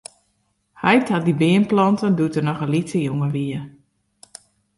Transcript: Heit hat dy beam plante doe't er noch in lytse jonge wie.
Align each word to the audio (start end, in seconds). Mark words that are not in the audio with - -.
Heit 0.83 1.07
hat 1.13 1.25
dy 1.27 1.35
beam 1.41 1.63
plante 1.71 2.07
doe't 2.17 2.37
er 2.39 2.45
noch 2.47 2.61
in 2.65 2.73
lytse 2.73 2.99
jonge 3.07 3.29
wie. 3.35 3.57